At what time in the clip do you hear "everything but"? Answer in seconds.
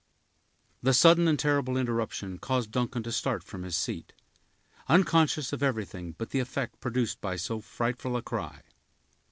5.61-6.31